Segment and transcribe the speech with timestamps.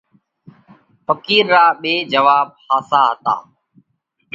[1.05, 3.35] ڦقِير را ٻئي جواٻ ۿاسا هتا۔